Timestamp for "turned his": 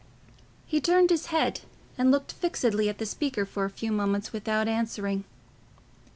0.81-1.27